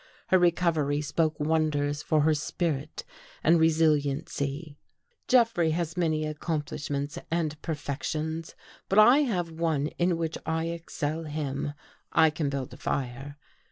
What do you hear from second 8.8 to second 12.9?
but I have one in which I excel him. I can build a